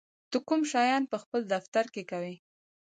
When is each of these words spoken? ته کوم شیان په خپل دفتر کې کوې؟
ته 0.31 0.37
کوم 0.47 0.61
شیان 0.71 1.03
په 1.11 1.17
خپل 1.23 1.41
دفتر 1.53 1.85
کې 1.93 2.03
کوې؟ 2.11 2.35